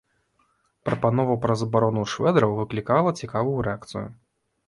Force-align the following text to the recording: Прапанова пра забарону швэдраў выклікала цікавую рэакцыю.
Прапанова 0.87 1.33
пра 1.43 1.57
забарону 1.61 2.01
швэдраў 2.15 2.55
выклікала 2.61 3.09
цікавую 3.25 3.55
рэакцыю. 3.67 4.05